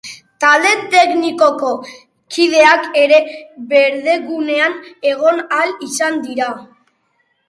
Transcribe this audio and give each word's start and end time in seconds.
Talde 0.43 0.69
teknikoko 0.93 1.69
kideak 2.35 2.87
ere 3.01 3.19
berdegunean 3.73 4.73
egon 5.13 5.43
ahal 5.43 5.75
izan 5.89 6.19
dira. 6.31 6.49